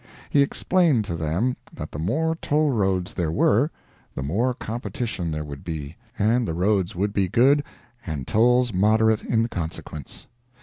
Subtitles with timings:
[0.31, 3.69] He explained to them that the more toll roads there were,
[4.15, 7.63] the more competition there would be, and the roads would be good,
[8.03, 10.25] and tolls moderate in consequence.